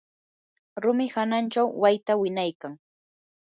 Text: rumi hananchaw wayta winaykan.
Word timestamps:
rumi 0.83 1.05
hananchaw 1.13 1.67
wayta 1.81 2.13
winaykan. 2.21 2.73